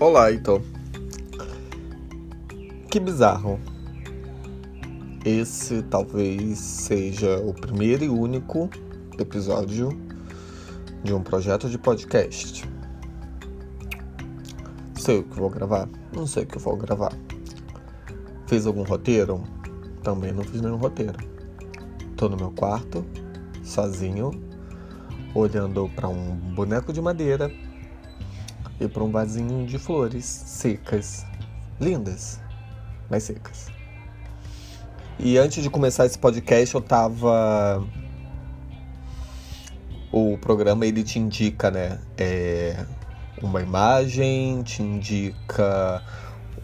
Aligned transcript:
Olá, 0.00 0.28
Ito. 0.28 0.60
Que 2.90 2.98
bizarro. 2.98 3.60
Esse 5.24 5.84
talvez 5.84 6.58
seja 6.58 7.38
o 7.38 7.54
primeiro 7.54 8.02
e 8.02 8.08
único 8.08 8.68
episódio 9.20 9.90
de 11.04 11.14
um 11.14 11.22
projeto 11.22 11.70
de 11.70 11.78
podcast. 11.78 12.68
Sei 14.96 15.20
o 15.20 15.22
que 15.22 15.38
vou 15.38 15.48
gravar? 15.48 15.88
Não 16.12 16.26
sei 16.26 16.42
o 16.42 16.46
que 16.46 16.58
vou 16.58 16.76
gravar. 16.76 17.12
Fiz 18.48 18.66
algum 18.66 18.82
roteiro? 18.82 19.44
Também 20.02 20.32
não 20.32 20.42
fiz 20.42 20.60
nenhum 20.60 20.76
roteiro. 20.76 21.18
Tô 22.16 22.28
no 22.28 22.36
meu 22.36 22.50
quarto, 22.50 23.06
sozinho, 23.62 24.32
olhando 25.36 25.88
para 25.94 26.08
um 26.08 26.34
boneco 26.52 26.92
de 26.92 27.00
madeira 27.00 27.48
para 28.88 29.02
um 29.02 29.10
vasinho 29.10 29.66
de 29.66 29.78
flores 29.78 30.24
secas, 30.24 31.26
lindas, 31.80 32.40
mas 33.10 33.22
secas. 33.24 33.68
E 35.18 35.38
antes 35.38 35.62
de 35.62 35.70
começar 35.70 36.06
esse 36.06 36.18
podcast, 36.18 36.74
eu 36.74 36.80
tava. 36.80 37.84
O 40.10 40.38
programa 40.38 40.86
ele 40.86 41.02
te 41.02 41.18
indica, 41.18 41.70
né? 41.70 42.00
É 42.16 42.84
uma 43.42 43.60
imagem, 43.62 44.62
te 44.62 44.82
indica 44.82 46.02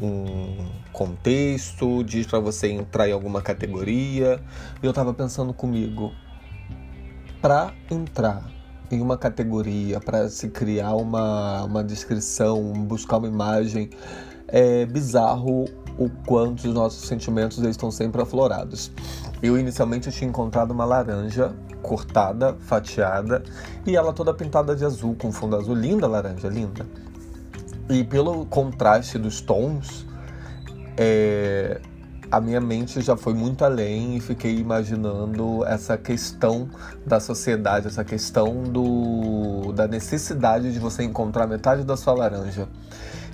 um 0.00 0.68
contexto, 0.92 2.02
diz 2.04 2.26
para 2.26 2.40
você 2.40 2.70
entrar 2.70 3.08
em 3.08 3.12
alguma 3.12 3.42
categoria. 3.42 4.42
E 4.82 4.86
eu 4.86 4.92
tava 4.92 5.12
pensando 5.14 5.52
comigo, 5.52 6.12
para 7.40 7.72
entrar 7.90 8.59
em 8.90 9.00
uma 9.00 9.16
categoria, 9.16 10.00
para 10.00 10.28
se 10.28 10.48
criar 10.48 10.94
uma, 10.94 11.64
uma 11.64 11.84
descrição, 11.84 12.72
buscar 12.72 13.18
uma 13.18 13.28
imagem, 13.28 13.90
é 14.48 14.84
bizarro 14.84 15.66
o 15.98 16.10
quanto 16.26 16.66
os 16.66 16.74
nossos 16.74 17.06
sentimentos 17.06 17.58
eles 17.58 17.70
estão 17.70 17.90
sempre 17.90 18.20
aflorados. 18.20 18.90
Eu 19.42 19.58
inicialmente 19.58 20.10
tinha 20.10 20.28
encontrado 20.28 20.72
uma 20.72 20.84
laranja 20.84 21.54
cortada, 21.82 22.56
fatiada, 22.60 23.42
e 23.86 23.96
ela 23.96 24.12
toda 24.12 24.34
pintada 24.34 24.74
de 24.74 24.84
azul, 24.84 25.14
com 25.14 25.32
fundo 25.32 25.56
azul. 25.56 25.74
Linda 25.74 26.06
laranja, 26.06 26.48
linda. 26.48 26.86
E 27.88 28.04
pelo 28.04 28.44
contraste 28.46 29.18
dos 29.18 29.40
tons, 29.40 30.06
é, 30.96 31.80
a 32.30 32.40
minha 32.40 32.60
mente 32.60 33.00
já 33.00 33.16
foi 33.16 33.34
muito 33.34 33.64
além 33.64 34.16
e 34.16 34.20
fiquei 34.20 34.56
imaginando 34.56 35.64
essa 35.66 35.98
questão 35.98 36.68
da 37.04 37.18
sociedade, 37.18 37.88
essa 37.88 38.04
questão 38.04 38.62
do, 38.62 39.72
da 39.72 39.88
necessidade 39.88 40.72
de 40.72 40.78
você 40.78 41.02
encontrar 41.02 41.48
metade 41.48 41.82
da 41.82 41.96
sua 41.96 42.14
laranja. 42.14 42.68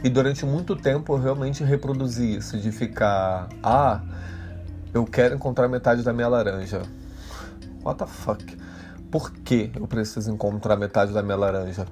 E 0.03 0.09
durante 0.09 0.47
muito 0.47 0.75
tempo 0.75 1.13
eu 1.15 1.21
realmente 1.21 1.63
reproduzi 1.63 2.37
isso, 2.37 2.57
de 2.57 2.73
ficar, 2.73 3.49
ah, 3.63 4.01
eu 4.95 5.05
quero 5.05 5.35
encontrar 5.35 5.69
metade 5.69 6.03
da 6.03 6.13
minha 6.13 6.29
laranja. 6.29 6.83
What 7.85 7.99
the 7.99 8.07
fuck? 8.07 8.57
Por 9.11 9.31
que 9.31 9.71
eu 9.75 9.87
preciso 9.87 10.31
encontrar 10.31 10.77
metade 10.77 11.13
da 11.13 11.23
minha 11.23 11.37
laranja? 11.37 11.87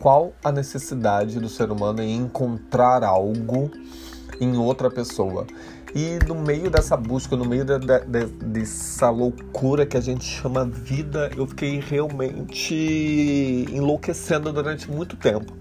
Qual 0.00 0.32
a 0.42 0.50
necessidade 0.50 1.38
do 1.38 1.48
ser 1.48 1.70
humano 1.70 2.02
em 2.02 2.16
encontrar 2.16 3.04
algo 3.04 3.70
em 4.40 4.56
outra 4.56 4.90
pessoa? 4.90 5.46
E 5.94 6.18
no 6.26 6.34
meio 6.34 6.68
dessa 6.68 6.96
busca, 6.96 7.36
no 7.36 7.44
meio 7.44 7.64
de, 7.64 7.78
de, 7.78 8.26
dessa 8.26 9.10
loucura 9.10 9.86
que 9.86 9.96
a 9.96 10.00
gente 10.00 10.24
chama 10.24 10.64
vida, 10.64 11.30
eu 11.36 11.46
fiquei 11.46 11.78
realmente 11.78 13.64
enlouquecendo 13.70 14.52
durante 14.52 14.90
muito 14.90 15.16
tempo. 15.16 15.52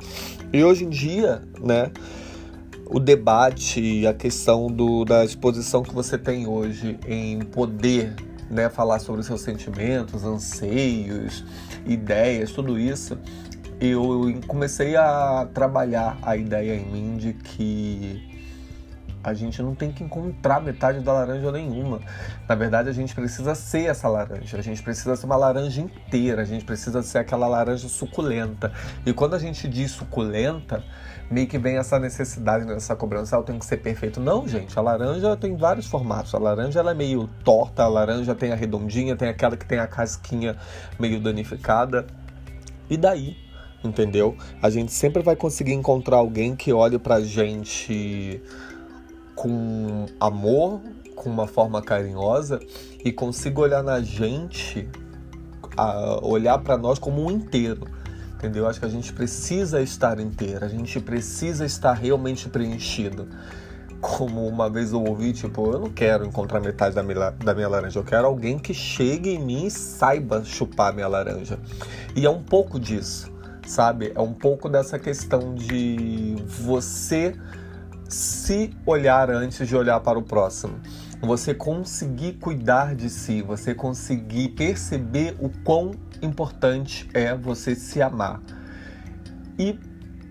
E 0.51 0.63
hoje 0.63 0.85
em 0.85 0.89
dia, 0.89 1.43
né, 1.61 1.91
o 2.87 2.99
debate, 2.99 4.07
a 4.07 4.13
questão 4.13 4.67
do, 4.67 5.05
da 5.05 5.23
exposição 5.23 5.83
que 5.83 5.93
você 5.93 6.17
tem 6.17 6.47
hoje 6.47 6.97
em 7.07 7.39
poder 7.41 8.15
né, 8.49 8.69
falar 8.69 8.97
sobre 8.97 9.21
seus 9.21 9.41
sentimentos, 9.41 10.23
anseios, 10.23 11.45
ideias, 11.85 12.51
tudo 12.51 12.79
isso, 12.79 13.19
eu 13.79 14.33
comecei 14.47 14.95
a 14.95 15.47
trabalhar 15.53 16.17
a 16.23 16.35
ideia 16.35 16.73
em 16.73 16.85
mim 16.85 17.17
de 17.17 17.33
que 17.33 18.32
a 19.23 19.33
gente 19.33 19.61
não 19.61 19.73
tem 19.73 19.91
que 19.91 20.03
encontrar 20.03 20.61
metade 20.61 20.99
da 20.99 21.13
laranja 21.13 21.49
nenhuma. 21.51 22.01
Na 22.47 22.55
verdade, 22.55 22.89
a 22.89 22.91
gente 22.91 23.15
precisa 23.15 23.55
ser 23.55 23.85
essa 23.85 24.09
laranja. 24.09 24.57
A 24.57 24.61
gente 24.61 24.83
precisa 24.83 25.15
ser 25.15 25.25
uma 25.25 25.37
laranja 25.37 25.79
inteira. 25.79 26.41
A 26.41 26.45
gente 26.45 26.65
precisa 26.65 27.01
ser 27.01 27.19
aquela 27.19 27.47
laranja 27.47 27.87
suculenta. 27.87 28.71
E 29.05 29.13
quando 29.13 29.35
a 29.35 29.39
gente 29.39 29.67
diz 29.67 29.91
suculenta, 29.91 30.83
meio 31.31 31.47
que 31.47 31.57
vem 31.57 31.77
essa 31.77 31.97
necessidade, 31.97 32.69
essa 32.73 32.95
cobrança, 32.97 33.37
ela 33.37 33.45
tem 33.45 33.57
que 33.57 33.65
ser 33.65 33.77
perfeito. 33.77 34.19
Não, 34.19 34.45
gente, 34.45 34.77
a 34.77 34.81
laranja 34.81 35.37
tem 35.37 35.55
vários 35.55 35.85
formatos. 35.85 36.35
A 36.35 36.37
laranja 36.37 36.81
ela 36.81 36.91
é 36.91 36.95
meio 36.95 37.29
torta, 37.45 37.83
a 37.83 37.87
laranja 37.87 38.35
tem 38.35 38.51
a 38.51 38.55
redondinha, 38.55 39.15
tem 39.15 39.29
aquela 39.29 39.55
que 39.55 39.65
tem 39.65 39.79
a 39.79 39.87
casquinha 39.87 40.57
meio 40.99 41.21
danificada. 41.21 42.05
E 42.89 42.97
daí, 42.97 43.37
entendeu? 43.81 44.35
A 44.61 44.69
gente 44.69 44.91
sempre 44.91 45.23
vai 45.23 45.37
conseguir 45.37 45.73
encontrar 45.73 46.17
alguém 46.17 46.57
que 46.57 46.73
olhe 46.73 46.99
pra 46.99 47.21
gente 47.21 48.41
com 49.43 50.05
amor, 50.21 50.79
com 51.15 51.29
uma 51.29 51.45
forma 51.45 51.81
carinhosa 51.81 52.61
e 53.03 53.11
consiga 53.11 53.59
olhar 53.59 53.83
na 53.83 53.99
gente, 53.99 54.87
olhar 56.21 56.57
para 56.59 56.77
nós 56.77 56.97
como 56.97 57.25
um 57.25 57.29
inteiro. 57.29 57.85
Entendeu? 58.35 58.65
Acho 58.67 58.79
que 58.79 58.85
a 58.85 58.89
gente 58.89 59.11
precisa 59.11 59.81
estar 59.81 60.17
inteiro, 60.17 60.63
a 60.63 60.69
gente 60.69 60.97
precisa 61.01 61.65
estar 61.65 61.91
realmente 61.91 62.47
preenchido. 62.47 63.27
Como 63.99 64.47
uma 64.47 64.69
vez 64.69 64.93
eu 64.93 65.03
ouvi, 65.03 65.33
tipo, 65.33 65.71
eu 65.71 65.79
não 65.79 65.89
quero 65.89 66.25
encontrar 66.25 66.61
metade 66.61 66.95
da 66.95 67.03
minha, 67.03 67.31
da 67.31 67.53
minha 67.53 67.67
laranja, 67.67 67.99
eu 67.99 68.03
quero 68.03 68.25
alguém 68.25 68.57
que 68.57 68.73
chegue 68.73 69.29
em 69.29 69.39
mim 69.39 69.65
e 69.65 69.71
saiba 69.71 70.41
chupar 70.45 70.93
minha 70.93 71.07
laranja. 71.07 71.59
E 72.15 72.25
é 72.25 72.29
um 72.29 72.41
pouco 72.41 72.79
disso, 72.79 73.29
sabe? 73.67 74.13
É 74.15 74.21
um 74.21 74.33
pouco 74.33 74.69
dessa 74.69 74.97
questão 74.97 75.53
de 75.53 76.35
você 76.47 77.35
se 78.13 78.71
olhar 78.85 79.29
antes 79.29 79.67
de 79.67 79.75
olhar 79.75 79.99
para 79.99 80.17
o 80.17 80.21
próximo. 80.21 80.79
Você 81.21 81.53
conseguir 81.53 82.33
cuidar 82.33 82.95
de 82.95 83.09
si, 83.09 83.41
você 83.41 83.73
conseguir 83.73 84.49
perceber 84.49 85.35
o 85.39 85.49
quão 85.63 85.91
importante 86.21 87.09
é 87.13 87.35
você 87.35 87.75
se 87.75 88.01
amar. 88.01 88.41
E 89.57 89.79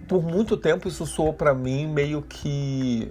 por 0.07 0.23
muito 0.23 0.57
tempo 0.57 0.89
isso 0.89 1.07
soou 1.07 1.33
para 1.33 1.55
mim 1.55 1.87
meio 1.87 2.23
que 2.23 3.11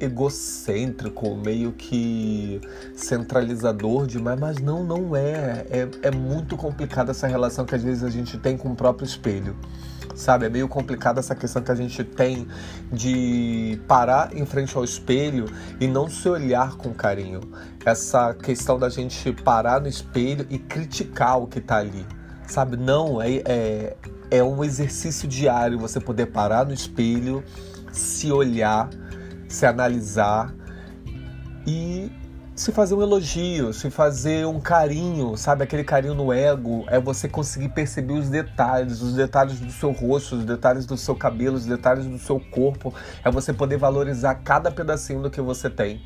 egocêntrico, 0.00 1.36
meio 1.36 1.72
que 1.72 2.60
centralizador 2.94 4.06
demais, 4.06 4.40
mas 4.40 4.58
não, 4.58 4.82
não 4.82 5.14
é. 5.14 5.64
é. 5.70 5.88
É 6.02 6.10
muito 6.10 6.56
complicada 6.56 7.12
essa 7.12 7.28
relação 7.28 7.64
que 7.64 7.74
às 7.74 7.82
vezes 7.82 8.02
a 8.02 8.10
gente 8.10 8.36
tem 8.36 8.56
com 8.56 8.72
o 8.72 8.74
próprio 8.74 9.06
espelho 9.06 9.56
sabe? 10.14 10.46
É 10.46 10.48
meio 10.48 10.68
complicado 10.68 11.18
essa 11.18 11.34
questão 11.34 11.62
que 11.62 11.70
a 11.70 11.74
gente 11.74 12.02
tem 12.04 12.46
de 12.92 13.80
parar 13.86 14.36
em 14.36 14.44
frente 14.44 14.76
ao 14.76 14.84
espelho 14.84 15.46
e 15.80 15.86
não 15.86 16.08
se 16.08 16.28
olhar 16.28 16.76
com 16.76 16.92
carinho. 16.92 17.40
Essa 17.84 18.34
questão 18.34 18.78
da 18.78 18.88
gente 18.88 19.32
parar 19.32 19.80
no 19.80 19.88
espelho 19.88 20.46
e 20.50 20.58
criticar 20.58 21.40
o 21.40 21.46
que 21.46 21.60
tá 21.60 21.78
ali, 21.78 22.06
sabe? 22.46 22.76
Não, 22.76 23.20
é, 23.20 23.42
é, 23.44 23.96
é 24.30 24.42
um 24.42 24.62
exercício 24.64 25.28
diário 25.28 25.78
você 25.78 26.00
poder 26.00 26.26
parar 26.26 26.64
no 26.64 26.72
espelho, 26.72 27.42
se 27.92 28.30
olhar, 28.30 28.88
se 29.48 29.66
analisar 29.66 30.54
e 31.66 32.10
se 32.54 32.70
fazer 32.70 32.94
um 32.94 33.02
elogio, 33.02 33.72
se 33.72 33.90
fazer 33.90 34.46
um 34.46 34.60
carinho, 34.60 35.36
sabe? 35.36 35.64
Aquele 35.64 35.82
carinho 35.82 36.14
no 36.14 36.32
ego 36.32 36.84
é 36.88 37.00
você 37.00 37.28
conseguir 37.28 37.70
perceber 37.70 38.12
os 38.12 38.28
detalhes, 38.28 39.00
os 39.00 39.14
detalhes 39.14 39.58
do 39.58 39.72
seu 39.72 39.90
rosto, 39.90 40.36
os 40.36 40.44
detalhes 40.44 40.84
do 40.84 40.96
seu 40.96 41.16
cabelo, 41.16 41.56
os 41.56 41.64
detalhes 41.64 42.06
do 42.06 42.18
seu 42.18 42.38
corpo. 42.38 42.92
É 43.24 43.30
você 43.30 43.52
poder 43.52 43.78
valorizar 43.78 44.34
cada 44.36 44.70
pedacinho 44.70 45.22
do 45.22 45.30
que 45.30 45.40
você 45.40 45.70
tem, 45.70 46.02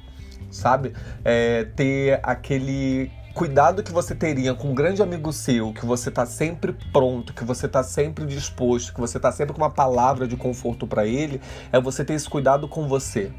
sabe? 0.51 0.95
É 1.25 1.65
ter 1.65 2.21
aquele 2.23 3.11
cuidado 3.35 3.83
que 3.83 3.93
você 3.93 4.15
teria 4.15 4.55
com 4.55 4.71
um 4.71 4.75
grande 4.75 5.03
amigo 5.03 5.33
seu, 5.33 5.73
que 5.73 5.85
você 5.85 6.11
tá 6.11 6.25
sempre 6.25 6.75
pronto, 6.93 7.35
que 7.35 7.45
você 7.45 7.69
tá 7.69 7.83
sempre 7.83 8.25
disposto, 8.25 8.95
que 8.95 9.01
você 9.01 9.21
tá 9.21 9.31
sempre 9.31 9.53
com 9.53 9.61
uma 9.61 9.69
palavra 9.69 10.27
de 10.27 10.37
conforto 10.37 10.87
para 10.87 11.05
ele, 11.05 11.41
é 11.71 11.79
você 11.79 12.03
ter 12.03 12.15
esse 12.15 12.31
cuidado 12.31 12.67
com 12.67 12.89
você. 12.89 13.31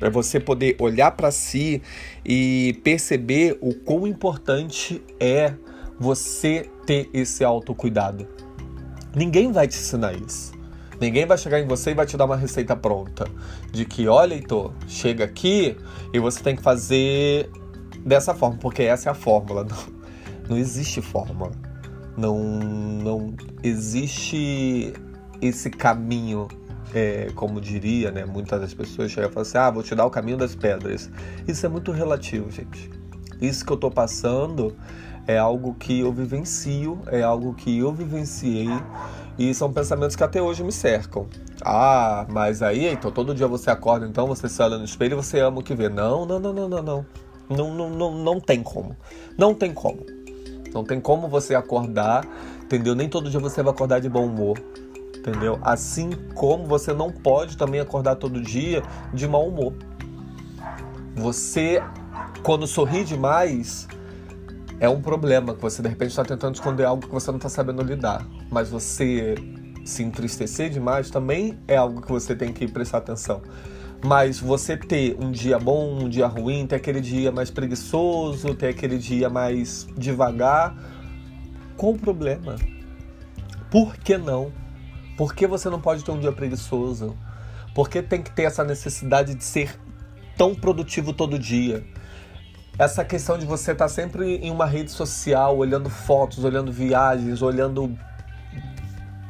É 0.00 0.10
você 0.10 0.38
poder 0.38 0.76
olhar 0.78 1.12
para 1.12 1.30
si 1.30 1.80
e 2.24 2.78
perceber 2.82 3.56
o 3.60 3.74
quão 3.74 4.06
importante 4.06 5.02
é 5.18 5.54
você 5.98 6.68
ter 6.86 7.08
esse 7.12 7.44
autocuidado. 7.44 8.26
Ninguém 9.14 9.52
vai 9.52 9.68
te 9.68 9.76
ensinar 9.76 10.14
isso. 10.14 10.52
Ninguém 11.00 11.26
vai 11.26 11.36
chegar 11.38 11.60
em 11.60 11.66
você 11.66 11.90
e 11.90 11.94
vai 11.94 12.06
te 12.06 12.16
dar 12.16 12.24
uma 12.24 12.36
receita 12.36 12.74
pronta. 12.76 13.26
De 13.72 13.84
que, 13.84 14.08
olha, 14.08 14.34
Heitor, 14.34 14.72
chega 14.86 15.24
aqui 15.24 15.76
e 16.12 16.18
você 16.18 16.42
tem 16.42 16.56
que 16.56 16.62
fazer 16.62 17.50
dessa 18.04 18.34
forma, 18.34 18.58
porque 18.58 18.82
essa 18.82 19.08
é 19.08 19.12
a 19.12 19.14
fórmula. 19.14 19.64
Não, 19.64 20.04
não 20.48 20.58
existe 20.58 21.00
fórmula. 21.00 21.52
Não, 22.16 22.38
não 22.38 23.34
existe 23.62 24.92
esse 25.40 25.70
caminho 25.70 26.48
é, 26.94 27.28
como 27.34 27.60
diria, 27.60 28.10
né? 28.10 28.24
Muitas 28.24 28.60
das 28.60 28.72
pessoas 28.72 29.10
chegam 29.10 29.28
e 29.28 29.32
falam 29.32 29.42
assim: 29.42 29.58
ah, 29.58 29.70
vou 29.70 29.82
te 29.82 29.94
dar 29.94 30.06
o 30.06 30.10
caminho 30.10 30.36
das 30.36 30.54
pedras. 30.54 31.10
Isso 31.46 31.66
é 31.66 31.68
muito 31.68 31.90
relativo, 31.90 32.50
gente. 32.50 32.90
Isso 33.40 33.66
que 33.66 33.72
eu 33.72 33.76
tô 33.76 33.90
passando 33.90 34.76
é 35.26 35.36
algo 35.36 35.74
que 35.74 36.00
eu 36.00 36.12
vivencio, 36.12 37.00
é 37.06 37.22
algo 37.22 37.54
que 37.54 37.78
eu 37.78 37.92
vivenciei 37.92 38.68
e 39.38 39.52
são 39.52 39.72
pensamentos 39.72 40.14
que 40.14 40.22
até 40.22 40.40
hoje 40.40 40.62
me 40.62 40.70
cercam. 40.70 41.26
Ah, 41.62 42.26
mas 42.28 42.62
aí, 42.62 42.86
então 42.86 43.10
todo 43.10 43.34
dia 43.34 43.48
você 43.48 43.70
acorda, 43.70 44.06
então 44.06 44.26
você 44.26 44.48
se 44.48 44.62
olha 44.62 44.78
no 44.78 44.84
espelho 44.84 45.14
e 45.14 45.16
você 45.16 45.40
ama 45.40 45.60
o 45.60 45.62
que 45.62 45.74
vê. 45.74 45.88
Não, 45.88 46.24
não, 46.24 46.38
não, 46.38 46.52
não, 46.52 46.68
não, 46.68 46.82
não. 46.82 47.06
Não, 47.48 47.74
não, 47.74 47.90
não, 47.90 48.14
não 48.14 48.40
tem 48.40 48.62
como. 48.62 48.96
Não 49.36 49.54
tem 49.54 49.72
como. 49.72 50.06
Não 50.72 50.84
tem 50.84 51.00
como 51.00 51.28
você 51.28 51.54
acordar, 51.54 52.24
entendeu? 52.62 52.94
Nem 52.94 53.08
todo 53.08 53.30
dia 53.30 53.40
você 53.40 53.62
vai 53.62 53.72
acordar 53.72 54.00
de 54.00 54.08
bom 54.08 54.26
humor, 54.26 54.58
entendeu? 55.26 55.58
Assim 55.62 56.10
como 56.34 56.66
você 56.66 56.92
não 56.92 57.10
pode 57.10 57.56
também 57.56 57.80
acordar 57.80 58.16
todo 58.16 58.40
dia 58.40 58.82
de 59.12 59.26
mau 59.26 59.48
humor. 59.48 59.72
Você, 61.16 61.82
quando 62.42 62.66
sorri 62.66 63.04
demais, 63.04 63.88
é 64.78 64.88
um 64.88 65.00
problema 65.00 65.54
que 65.54 65.62
você 65.62 65.80
de 65.80 65.88
repente 65.88 66.10
está 66.10 66.24
tentando 66.24 66.54
esconder 66.54 66.84
algo 66.84 67.06
que 67.06 67.12
você 67.12 67.30
não 67.30 67.38
está 67.38 67.48
sabendo 67.48 67.82
lidar. 67.82 68.26
Mas 68.50 68.68
você 68.68 69.34
se 69.84 70.02
entristecer 70.02 70.68
demais 70.68 71.08
também 71.08 71.58
é 71.66 71.76
algo 71.76 72.02
que 72.02 72.12
você 72.12 72.34
tem 72.34 72.52
que 72.52 72.68
prestar 72.68 72.98
atenção. 72.98 73.40
Mas 74.04 74.38
você 74.38 74.76
ter 74.76 75.16
um 75.18 75.30
dia 75.30 75.58
bom, 75.58 76.04
um 76.04 76.08
dia 76.08 76.26
ruim, 76.26 76.66
ter 76.66 76.76
aquele 76.76 77.00
dia 77.00 77.32
mais 77.32 77.50
preguiçoso, 77.50 78.54
ter 78.54 78.68
aquele 78.68 78.98
dia 78.98 79.30
mais 79.30 79.86
devagar, 79.96 80.76
qual 81.76 81.92
o 81.92 81.98
problema? 81.98 82.56
Por 83.70 83.96
que 83.96 84.18
não? 84.18 84.52
Por 85.16 85.34
que 85.34 85.46
você 85.46 85.68
não 85.70 85.80
pode 85.80 86.04
ter 86.04 86.10
um 86.10 86.18
dia 86.18 86.32
preguiçoso? 86.32 87.16
Por 87.74 87.88
que 87.88 88.02
tem 88.02 88.22
que 88.22 88.30
ter 88.30 88.44
essa 88.44 88.64
necessidade 88.64 89.34
de 89.34 89.44
ser 89.44 89.78
tão 90.36 90.54
produtivo 90.54 91.12
todo 91.12 91.38
dia? 91.38 91.84
essa 92.78 93.04
questão 93.04 93.38
de 93.38 93.46
você 93.46 93.72
estar 93.72 93.84
tá 93.84 93.88
sempre 93.88 94.36
em 94.36 94.50
uma 94.50 94.66
rede 94.66 94.90
social, 94.90 95.56
olhando 95.56 95.88
fotos, 95.88 96.44
olhando 96.44 96.72
viagens, 96.72 97.40
olhando 97.40 97.96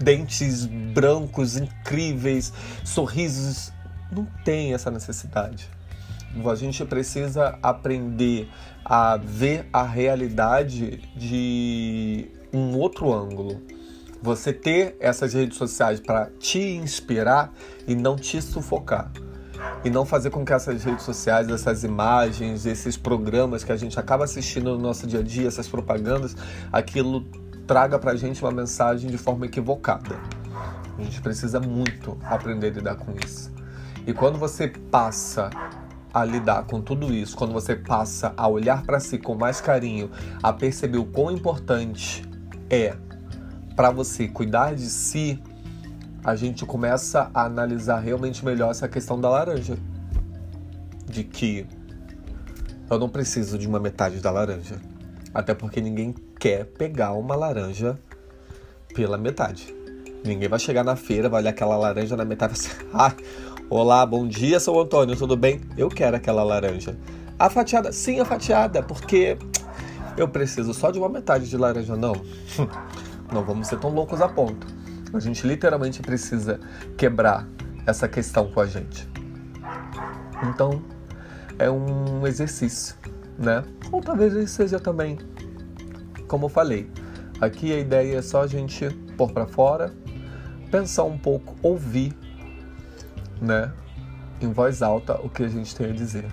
dentes 0.03 0.65
brancos 0.65 1.57
incríveis, 1.57 2.53
sorrisos, 2.83 3.73
não 4.11 4.27
tem 4.45 4.73
essa 4.73 4.91
necessidade. 4.91 5.69
A 6.51 6.55
gente 6.55 6.85
precisa 6.85 7.59
aprender 7.63 8.49
a 8.85 9.17
ver 9.17 9.69
a 9.73 9.83
realidade 9.83 11.01
de 11.17 12.29
um 12.53 12.77
outro 12.77 13.13
ângulo. 13.13 13.63
Você 14.23 14.53
ter 14.53 14.97
essas 15.01 15.35
redes 15.35 15.59
sociais 15.59 16.01
para 16.01 16.31
te 16.39 16.59
inspirar 16.59 17.53
e 17.87 17.95
não 17.95 18.17
te 18.17 18.41
sufocar 18.41 19.11
e 19.85 19.91
não 19.91 20.05
fazer 20.05 20.31
com 20.31 20.45
que 20.45 20.53
essas 20.53 20.83
redes 20.83 21.05
sociais, 21.05 21.49
essas 21.49 21.85
imagens, 21.85 22.67
esses 22.67 22.97
programas 22.97 23.63
que 23.63 23.73
a 23.73 23.77
gente 23.77 23.99
acaba 23.99 24.25
assistindo 24.25 24.71
no 24.77 24.79
nosso 24.79 25.07
dia 25.07 25.21
a 25.21 25.23
dia, 25.23 25.47
essas 25.47 25.69
propagandas, 25.69 26.37
aquilo 26.73 27.25
traga 27.67 27.99
pra 27.99 28.15
gente 28.15 28.43
uma 28.43 28.51
mensagem 28.51 29.11
de 29.11 29.19
forma 29.19 29.47
equivocada. 29.47 30.19
A 30.99 31.03
gente 31.03 31.21
precisa 31.21 31.61
muito 31.61 32.17
aprender 32.23 32.69
a 32.69 32.71
lidar 32.71 32.95
com 32.97 33.13
isso. 33.25 33.53
E 34.07 34.13
quando 34.13 34.39
você 34.39 34.69
passa 34.69 35.51
a 36.13 36.25
lidar 36.25 36.65
com 36.65 36.81
tudo 36.81 37.13
isso, 37.13 37.37
quando 37.37 37.53
você 37.53 37.75
passa 37.75 38.33
a 38.37 38.47
olhar 38.47 38.83
para 38.85 39.01
si 39.01 39.19
com 39.19 39.35
mais 39.35 39.61
carinho, 39.61 40.11
a 40.43 40.53
perceber 40.53 40.99
o 40.99 41.05
quão 41.05 41.31
importante 41.31 42.23
é 42.71 42.97
para 43.77 43.91
você 43.91 44.29
cuidar 44.29 44.75
de 44.75 44.89
si, 44.89 45.41
a 46.25 46.35
gente 46.37 46.65
começa 46.65 47.31
a 47.35 47.45
analisar 47.45 47.99
realmente 47.99 48.45
melhor 48.45 48.71
essa 48.71 48.89
questão 48.89 49.21
da 49.21 49.29
laranja. 49.29 49.77
De 51.07 51.23
que 51.23 51.67
eu 52.91 52.99
não 52.99 53.09
preciso 53.09 53.59
de 53.59 53.67
uma 53.67 53.79
metade 53.79 54.21
da 54.21 54.31
laranja. 54.31 54.81
Até 55.33 55.55
porque 55.55 55.81
ninguém 55.81 56.15
quer 56.39 56.65
pegar 56.65 57.13
uma 57.13 57.35
laranja 57.35 57.99
pela 58.95 59.19
metade. 59.19 59.75
Ninguém 60.25 60.49
vai 60.49 60.59
chegar 60.59 60.85
na 60.85 60.97
feira, 60.97 61.29
vai 61.29 61.43
olhar 61.43 61.51
aquela 61.51 61.77
laranja 61.77 62.17
na 62.17 62.25
metade 62.25 62.55
e 62.55 62.57
assim, 62.57 62.71
ah, 62.95 63.13
olá, 63.69 64.07
bom 64.07 64.27
dia, 64.27 64.59
sou 64.61 64.81
Antônio, 64.81 65.17
tudo 65.17 65.37
bem? 65.37 65.61
Eu 65.77 65.89
quero 65.89 66.17
aquela 66.17 66.43
laranja. 66.43 66.97
A 67.39 67.51
fatiada, 67.51 67.93
sim, 67.93 68.21
a 68.21 68.25
fatiada, 68.25 68.83
porque 68.83 69.37
eu 70.17 70.29
preciso 70.29 70.73
só 70.73 70.91
de 70.91 70.99
uma 70.99 71.09
metade 71.09 71.49
de 71.49 71.57
laranja, 71.57 71.97
não. 71.97 72.15
Não 73.35 73.43
vamos 73.43 73.67
ser 73.67 73.81
tão 73.81 73.91
loucos 73.91 74.21
a 74.21 74.29
ponto. 74.29 74.65
A 75.13 75.19
gente 75.19 75.45
literalmente 75.45 76.01
precisa 76.01 76.61
quebrar 76.97 77.45
essa 77.85 78.07
questão 78.07 78.49
com 78.53 78.61
a 78.61 78.67
gente. 78.67 79.09
Então, 80.45 80.81
é 81.59 81.69
um 81.69 82.25
exercício, 82.29 82.95
né? 83.37 83.65
Ou 83.91 84.01
talvez 84.01 84.49
seja 84.53 84.79
também, 84.79 85.19
como 86.29 86.45
eu 86.45 86.49
falei, 86.49 86.89
aqui 87.41 87.73
a 87.73 87.79
ideia 87.81 88.19
é 88.19 88.23
só 88.23 88.43
a 88.43 88.47
gente 88.47 88.89
pôr 89.17 89.33
para 89.33 89.49
fora, 89.49 89.93
pensar 90.71 91.03
um 91.03 91.19
pouco, 91.19 91.57
ouvir, 91.61 92.17
né? 93.43 93.73
Em 94.41 94.53
voz 94.53 94.81
alta 94.81 95.21
o 95.21 95.29
que 95.29 95.43
a 95.43 95.49
gente 95.49 95.75
tem 95.75 95.91
a 95.91 95.93
dizer. 95.93 96.27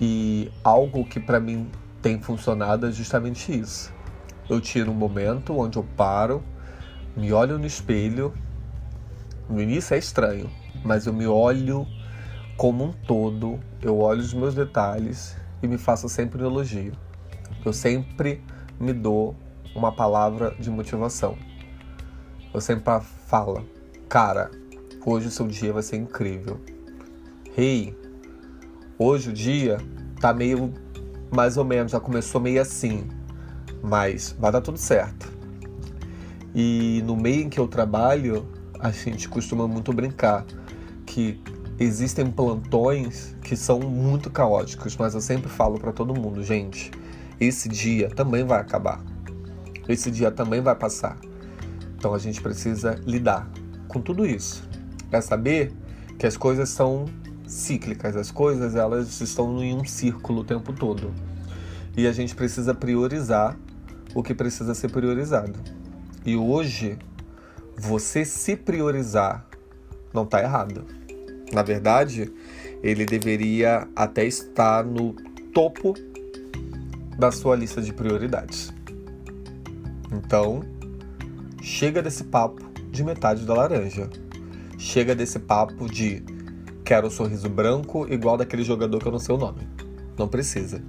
E 0.00 0.48
algo 0.62 1.04
que 1.04 1.18
para 1.18 1.40
mim 1.40 1.68
tem 2.00 2.20
funcionado 2.20 2.86
é 2.86 2.92
justamente 2.92 3.50
isso. 3.58 3.95
Eu 4.48 4.60
tiro 4.60 4.92
um 4.92 4.94
momento 4.94 5.58
onde 5.58 5.76
eu 5.76 5.84
paro, 5.96 6.42
me 7.16 7.32
olho 7.32 7.58
no 7.58 7.66
espelho. 7.66 8.32
No 9.48 9.60
início 9.60 9.94
é 9.94 9.98
estranho, 9.98 10.48
mas 10.84 11.06
eu 11.06 11.12
me 11.12 11.26
olho 11.26 11.86
como 12.56 12.84
um 12.84 12.92
todo, 12.92 13.58
eu 13.82 13.98
olho 13.98 14.20
os 14.20 14.32
meus 14.32 14.54
detalhes 14.54 15.36
e 15.62 15.66
me 15.66 15.76
faço 15.76 16.08
sempre 16.08 16.42
um 16.42 16.46
elogio. 16.46 16.92
Eu 17.64 17.72
sempre 17.72 18.42
me 18.78 18.92
dou 18.92 19.34
uma 19.74 19.90
palavra 19.90 20.54
de 20.58 20.70
motivação. 20.70 21.36
Eu 22.54 22.60
sempre 22.60 22.84
falo, 23.26 23.68
cara, 24.08 24.50
hoje 25.04 25.26
o 25.26 25.30
seu 25.30 25.48
dia 25.48 25.72
vai 25.72 25.82
ser 25.82 25.96
incrível. 25.96 26.60
Hey, 27.58 27.96
hoje 28.98 29.30
o 29.30 29.32
dia 29.32 29.78
tá 30.20 30.32
meio 30.32 30.72
mais 31.34 31.56
ou 31.56 31.64
menos, 31.64 31.92
já 31.92 32.00
começou 32.00 32.40
meio 32.40 32.62
assim, 32.62 33.08
mas 33.86 34.34
vai 34.38 34.50
dar 34.50 34.60
tudo 34.60 34.78
certo. 34.78 35.32
E 36.54 37.02
no 37.04 37.16
meio 37.16 37.44
em 37.44 37.48
que 37.48 37.60
eu 37.60 37.68
trabalho, 37.68 38.46
a 38.80 38.90
gente 38.90 39.28
costuma 39.28 39.68
muito 39.68 39.92
brincar 39.92 40.44
que 41.04 41.40
existem 41.78 42.30
plantões 42.30 43.36
que 43.42 43.56
são 43.56 43.78
muito 43.78 44.30
caóticos, 44.30 44.96
mas 44.96 45.14
eu 45.14 45.20
sempre 45.20 45.48
falo 45.48 45.78
para 45.78 45.92
todo 45.92 46.18
mundo, 46.18 46.42
gente, 46.42 46.90
esse 47.38 47.68
dia 47.68 48.08
também 48.08 48.44
vai 48.44 48.60
acabar. 48.60 49.00
Esse 49.88 50.10
dia 50.10 50.30
também 50.30 50.60
vai 50.60 50.74
passar. 50.74 51.16
Então 51.96 52.12
a 52.12 52.18
gente 52.18 52.40
precisa 52.40 52.98
lidar 53.06 53.48
com 53.86 54.00
tudo 54.00 54.26
isso. 54.26 54.68
É 55.12 55.20
saber 55.20 55.72
que 56.18 56.26
as 56.26 56.36
coisas 56.36 56.70
são 56.70 57.04
cíclicas, 57.46 58.16
as 58.16 58.32
coisas 58.32 58.74
elas 58.74 59.20
estão 59.20 59.62
em 59.62 59.76
um 59.76 59.84
círculo 59.84 60.40
o 60.40 60.44
tempo 60.44 60.72
todo. 60.72 61.12
E 61.96 62.06
a 62.06 62.12
gente 62.12 62.34
precisa 62.34 62.74
priorizar 62.74 63.56
o 64.16 64.22
que 64.22 64.34
precisa 64.34 64.74
ser 64.74 64.90
priorizado. 64.90 65.52
E 66.24 66.34
hoje, 66.34 66.98
você 67.76 68.24
se 68.24 68.56
priorizar 68.56 69.46
não 70.10 70.22
está 70.22 70.40
errado. 70.42 70.86
Na 71.52 71.62
verdade, 71.62 72.32
ele 72.82 73.04
deveria 73.04 73.86
até 73.94 74.24
estar 74.24 74.82
no 74.86 75.12
topo 75.52 75.92
da 77.18 77.30
sua 77.30 77.56
lista 77.56 77.82
de 77.82 77.92
prioridades. 77.92 78.72
Então, 80.10 80.62
chega 81.60 82.00
desse 82.00 82.24
papo 82.24 82.62
de 82.90 83.04
metade 83.04 83.44
da 83.44 83.52
laranja. 83.52 84.08
Chega 84.78 85.14
desse 85.14 85.38
papo 85.38 85.90
de 85.92 86.24
quero 86.82 87.08
um 87.08 87.10
sorriso 87.10 87.50
branco 87.50 88.10
igual 88.10 88.38
daquele 88.38 88.64
jogador 88.64 88.98
que 88.98 89.08
eu 89.08 89.12
não 89.12 89.18
sei 89.18 89.34
o 89.34 89.38
nome. 89.38 89.68
Não 90.16 90.26
precisa. 90.26 90.82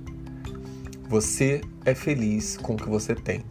Você 1.10 1.62
é 1.86 1.96
feliz 1.96 2.58
com 2.58 2.74
o 2.74 2.78
que 2.78 2.90
você 2.90 3.16
tem. 3.16 3.42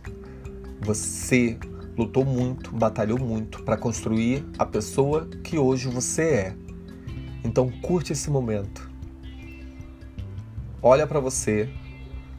Você 0.83 1.59
lutou 1.97 2.23
muito, 2.23 2.71
batalhou 2.77 3.19
muito 3.19 3.63
para 3.63 3.79
construir 3.79 4.45
a 4.59 4.67
pessoa 4.67 5.27
que 5.43 5.59
hoje 5.59 5.89
você 5.89 6.23
é. 6.23 6.57
Então 7.43 7.71
curte 7.81 8.13
esse 8.13 8.29
momento. 8.29 8.91
Olha 10.83 11.07
para 11.07 11.19
você, 11.19 11.71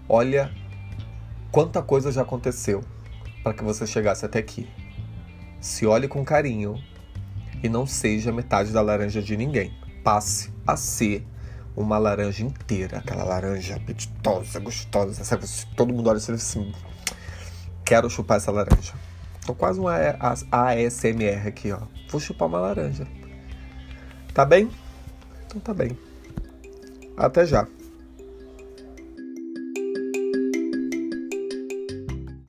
olha 0.07 0.51
quanta 1.51 1.81
coisa 1.81 2.11
já 2.11 2.21
aconteceu 2.21 2.83
para 3.43 3.55
que 3.55 3.63
você 3.63 3.87
chegasse 3.87 4.23
até 4.23 4.37
aqui. 4.37 4.69
Se 5.59 5.87
olhe 5.87 6.07
com 6.07 6.23
carinho 6.23 6.79
e 7.63 7.67
não 7.67 7.87
seja 7.87 8.31
metade 8.31 8.71
da 8.71 8.81
laranja 8.81 9.19
de 9.19 9.35
ninguém. 9.35 9.73
Passe 10.03 10.53
a 10.65 10.77
ser 10.77 11.25
uma 11.77 11.99
laranja 11.99 12.43
inteira, 12.43 12.97
aquela 12.97 13.23
laranja 13.23 13.75
apetitosa, 13.75 14.59
gostosa, 14.59 15.23
sabe? 15.23 15.45
Todo 15.75 15.93
mundo 15.93 16.09
olha 16.09 16.17
assim, 16.17 16.73
quero 17.85 18.09
chupar 18.09 18.37
essa 18.37 18.51
laranja. 18.51 18.93
Tô 19.45 19.53
quase 19.53 19.79
um 19.79 19.85
ASMR 19.87 21.47
aqui, 21.47 21.71
ó. 21.71 21.79
Vou 22.09 22.19
chupar 22.19 22.47
uma 22.47 22.59
laranja. 22.59 23.07
Tá 24.33 24.43
bem? 24.43 24.71
Então 25.45 25.61
tá 25.61 25.71
bem. 25.71 25.95
Até 27.15 27.45
já. 27.45 27.67